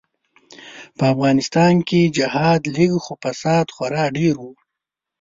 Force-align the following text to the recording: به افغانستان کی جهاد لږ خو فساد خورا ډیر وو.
به 0.97 1.05
افغانستان 1.13 1.73
کی 1.87 2.01
جهاد 2.17 2.61
لږ 2.75 2.91
خو 3.03 3.13
فساد 3.23 3.67
خورا 3.75 4.03
ډیر 4.17 4.35
وو. 4.41 4.51